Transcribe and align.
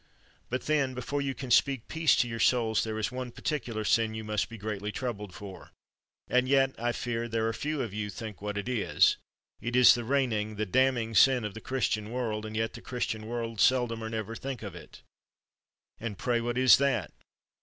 But 0.49 0.63
then, 0.63 0.95
before 0.95 1.21
you 1.21 1.35
can 1.35 1.51
speak 1.51 1.87
peace 1.87 2.15
to 2.15 2.27
your 2.27 2.39
souls, 2.39 2.83
there 2.83 2.97
is 2.97 3.11
one 3.11 3.29
particular 3.29 3.83
sin 3.83 4.15
you 4.15 4.23
must 4.23 4.49
be 4.49 4.57
greatly 4.57 4.91
troubled 4.91 5.31
for, 5.31 5.69
and 6.27 6.49
yet 6.49 6.73
I 6.79 6.91
fear 6.91 7.27
there 7.27 7.47
are 7.47 7.53
few 7.53 7.83
of 7.83 7.93
you 7.93 8.09
think 8.09 8.41
what 8.41 8.57
it 8.57 8.67
is; 8.67 9.17
it 9.61 9.75
is 9.75 9.93
the 9.93 10.03
reigning, 10.03 10.55
the 10.55 10.65
damning 10.65 11.13
sin 11.13 11.45
of 11.45 11.53
the 11.53 11.61
Christian 11.61 12.09
world, 12.11 12.47
and 12.47 12.57
yet 12.57 12.73
the 12.73 12.81
Christian 12.81 13.27
world 13.27 13.59
seldom 13.61 14.03
or 14.03 14.09
never 14.09 14.35
think 14.35 14.63
of 14.63 14.73
it. 14.73 15.03
And 15.99 16.17
pray 16.17 16.41
what 16.41 16.57
is 16.57 16.77
that? 16.77 17.11